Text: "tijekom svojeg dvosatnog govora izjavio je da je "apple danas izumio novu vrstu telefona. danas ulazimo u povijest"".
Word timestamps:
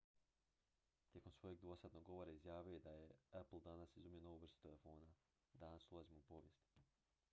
"tijekom 1.11 1.31
svojeg 1.31 1.59
dvosatnog 1.59 2.03
govora 2.03 2.31
izjavio 2.31 2.73
je 2.73 2.79
da 2.79 2.91
je 2.95 3.11
"apple 3.31 3.59
danas 3.59 3.95
izumio 3.97 4.21
novu 4.21 4.37
vrstu 4.37 4.61
telefona. 4.61 5.13
danas 5.53 5.91
ulazimo 5.91 6.19
u 6.19 6.29
povijest"". 6.33 6.65